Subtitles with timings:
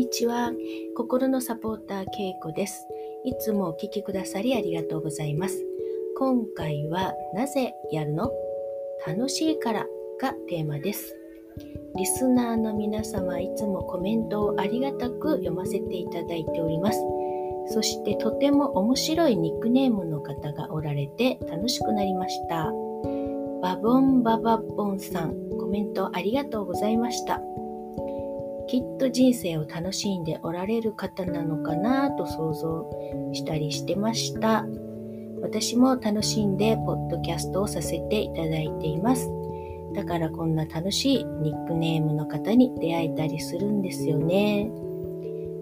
[0.00, 0.50] にちは。
[0.96, 2.86] 心のサポーター、けいこです。
[3.22, 5.62] いつもお聴きくださりありがとうございます。
[6.16, 8.32] 今回は、なぜやるの？
[9.06, 9.86] 楽しいから
[10.18, 11.14] がテーマです。
[11.96, 16.98] リスナーの皆様、いつもコメントをありがたく読ませていただいております。
[17.66, 22.72] そしてとても面白いニックネームの方がおられて楽しくなりました。
[23.60, 27.42] バボンババボンさん、コメントありがとうございました。
[28.70, 32.88] きっと人生を楽しんでおられる方なのかなと想像
[33.32, 34.64] したりしてました。
[35.42, 39.28] 私も楽しんでポッドキャストをさせていただいています。
[39.92, 44.70] だからこんな楽しいニックネームの方に出会えたりするんですよね。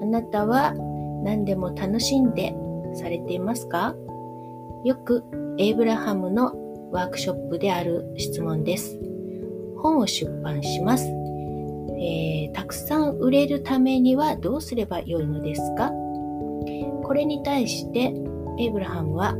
[0.00, 0.72] あなたは
[1.24, 2.54] 何でも楽しんで
[2.94, 3.96] されていますか？
[4.84, 5.24] よく
[5.58, 6.54] エイブラハムの
[6.92, 8.96] ワークショップである質問です。
[9.78, 11.12] 本を出版します。
[11.98, 15.90] えー、たくさん売れるためにはどうすればよいのですか？
[17.04, 18.12] これに対して
[18.58, 19.36] エイブラハムは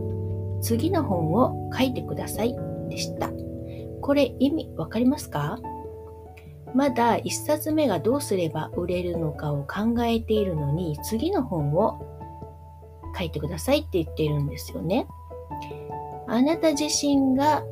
[0.60, 2.56] 次の本を書いてください
[2.88, 3.30] でした。
[4.00, 5.58] これ意味わかりますか？
[6.74, 12.00] まだ一冊目がどうすれば売れるのかを考えているのに次の本を
[13.16, 15.06] 書いてくださいって言っているんですよね。
[16.28, 17.62] あなた自身が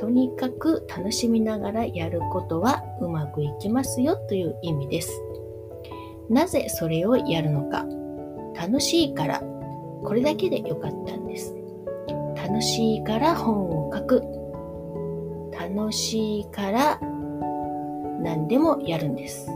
[0.00, 5.12] とにかく楽しみながらやることはうまくいきますよという意味です。
[6.30, 7.84] なぜそれをやるのか。
[8.58, 9.42] 楽しいから。
[10.02, 11.54] これだけでよかったんです。
[12.34, 14.22] 楽しいから本を書く。
[15.52, 16.98] 楽しいから
[18.22, 19.50] 何でもやるんです。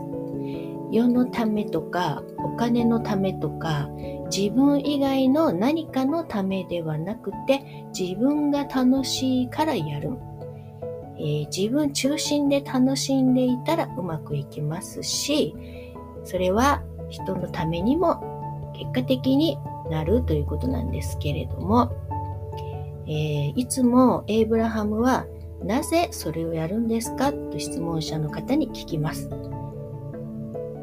[0.91, 3.89] 世のためとかお金のためとか
[4.31, 10.11] 自分以外の何かのためではなくて自分が楽しいからやる。
[11.17, 15.55] えー、自分中心で楽しんでいたらうまくいきますし、
[16.23, 19.57] それは人のためにも結果的に
[19.89, 21.91] なるということなんですけれども、
[23.07, 25.25] えー、いつもエイブラハムは
[25.63, 29.29] なぜそれをやるんですかと質問者の方に聞きます。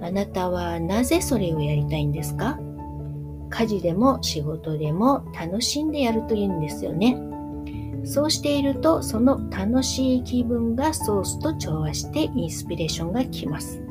[0.00, 2.58] あなたはなぜそれをやりたいんですか？
[3.50, 7.16] 家事でも仕事でも楽しんでやるというんですよね。
[8.04, 13.82] そうしていると、その楽しい気分がソースと調和してインスピレーションが来ます。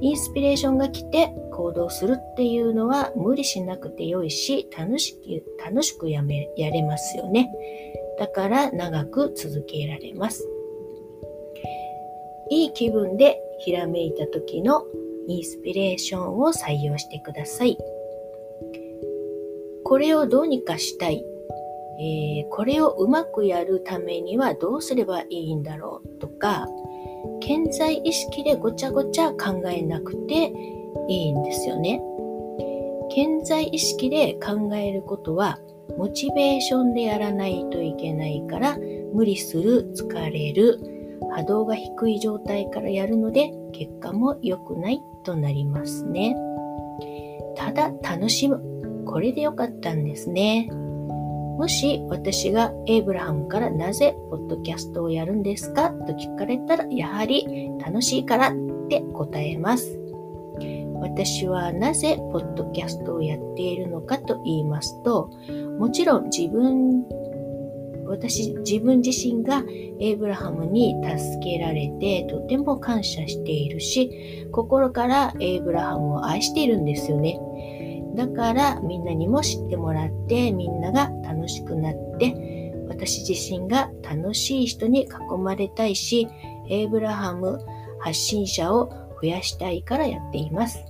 [0.00, 7.50] インスピレーションが来て行動するっていうのは無理しなくてよいし、楽しく、楽しくやめ、やれますよね。
[8.18, 10.48] だから長く続けられます。
[12.50, 14.84] いい気分でひらめいた時の
[15.26, 17.78] インスピレーションを採用してください。
[19.84, 21.24] これをどうにかしたい
[21.98, 26.66] えー、これをうまくやるためにはどうすればいいんだろうとか、
[27.40, 30.52] 健在意識でごちゃごちゃ考えなくて
[31.08, 32.00] いいんですよね。
[33.14, 35.58] 健在意識で考えることは、
[35.96, 38.78] モチベーションでやらないといけないから、
[39.12, 40.80] 無理する、疲れる、
[41.30, 46.36] 波動が低い状態からやるので、結果も良くないとなりますね。
[47.56, 48.62] ただ楽しむ。
[49.06, 50.68] これで良かったんですね。
[51.56, 58.52] もし私がエイブラハムからなぜポッドキャストをやるんですかと聞かれたら、やはり楽しいからっ
[58.88, 60.00] て答えます。
[60.94, 65.30] 私はなぜポッドキャストをやっているのかと言いますと、
[65.78, 67.04] もちろん自分、
[68.06, 69.62] 私自分自身が
[70.00, 77.38] エイブラハムに助けられてとても感謝しているし、心からエイブラハムを愛しているんですよね。
[78.14, 86.28] だからみんなにも知ってもらってみんなが楽しくなって私自身が楽しい人に囲まれたいし
[86.68, 87.58] エイブラハム
[87.98, 90.84] 発信者を増やしたいからやっています。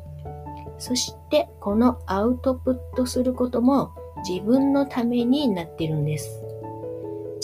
[0.79, 3.95] そしてこのアウトプットすることも
[4.29, 6.44] 自分のためになってるんです。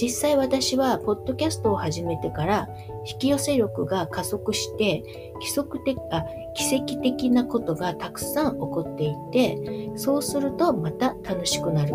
[0.00, 2.68] 実際私は、ポッドキャストを始めてから、
[3.04, 5.02] 引き寄せ力が加速して、
[5.34, 6.24] 規則的あ
[6.54, 11.92] 奇跡的なことがたくさん起こっていて、そうするとまた楽しくなる。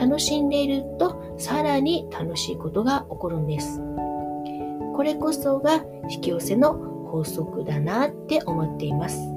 [0.00, 3.80] 楽しんでいると、さらに楽しいことが起こるんです。
[4.94, 6.74] これこそが引き寄せの
[7.10, 9.31] 法則だなって思っています。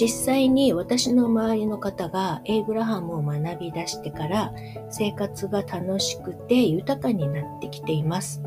[0.00, 4.52] 実際に私の周りの方がエイブラハムを学び出してから
[4.90, 8.40] 生活が楽しくて豊かになってきています。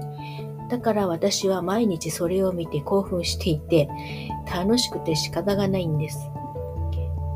[0.70, 3.90] だから私は毎日それを見て興奮していて
[4.46, 6.30] 楽しくて仕方がないんです。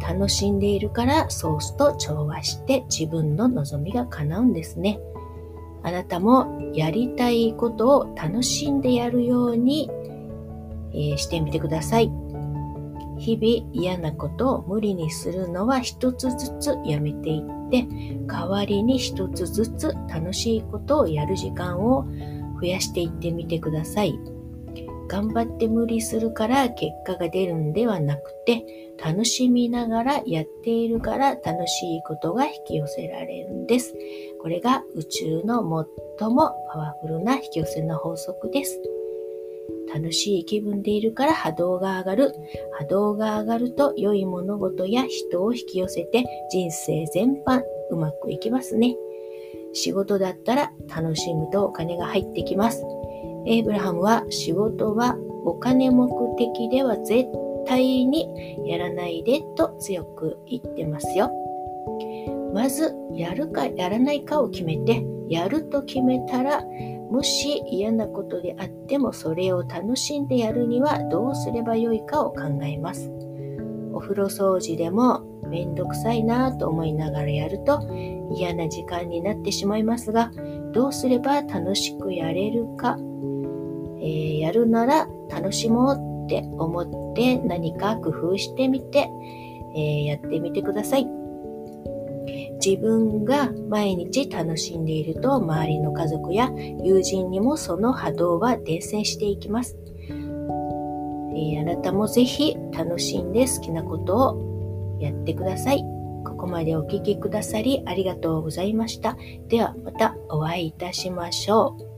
[0.01, 4.99] 楽しんでいるからソースと調和して自分の望みが叶うんですね。
[5.83, 9.89] あなたもやりたいことを楽しんでやるように、
[10.93, 12.24] えー、してみてください。
[13.17, 17.87] 日々嫌なことを無理にするのは一つずつやめていって
[18.27, 22.05] 代わりに一つずつ楽しいことをやる時間を
[22.61, 24.19] 増やしていってみてください。
[25.07, 28.65] 頑張って無理するから結果が出るんではなくて
[29.03, 33.93] 楽しみながらやっているから楽しいことが引き寄せられるんです。
[34.41, 35.59] これが宇宙の
[36.19, 38.81] 最もパワフルな引き寄せの法則です。
[39.93, 42.33] 楽しい気分でいるから波動が上がる。
[42.77, 48.95] 波動が上がると良い物事や人を引き寄せて人生全般うまくいきますね。
[49.73, 52.83] 仕事だったら楽しむとお金が入ってきます。
[53.45, 57.29] エイブラハムは仕事はお金目的では絶
[57.67, 58.27] 対に
[58.65, 61.31] やらないでと強く言ってますよ。
[62.53, 66.63] まずやるかやらないかを決めてやると決めたら
[67.11, 73.11] もし嫌なことであってもそれを楽しんでやるにはどうすればよいかを考えます。
[73.93, 77.87] お風呂掃除でもめんどくさいなぁと思いながらやると
[78.31, 80.31] 嫌な時間になってしまいますが
[80.73, 89.07] どうすれば楽しくやれるか、えー、やるなら楽しもうって思って何か工夫してみて、
[89.75, 91.24] えー、やってみてください。
[92.65, 96.49] 自分が毎日楽しんでいると周りの家族や
[96.83, 99.77] 友人にもその波動は伝染していきます。
[100.09, 105.83] えー、あなたもぜひ楽しんで好きなことをやってください。
[106.25, 109.15] ここまでお聴きくださりありがとうございました。
[109.47, 111.94] ではまたお会いいたしましょう。